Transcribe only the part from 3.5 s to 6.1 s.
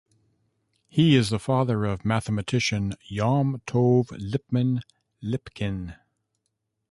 Tov Lipman Lipkin.